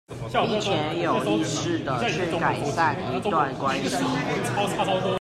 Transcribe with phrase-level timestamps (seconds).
[0.09, 0.29] 並
[0.59, 4.01] 且有意識地去改善一段關係